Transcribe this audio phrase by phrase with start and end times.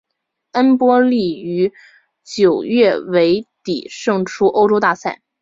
[0.53, 1.71] 恩波利于
[2.23, 5.21] 九月尾底胜出欧洲大赛。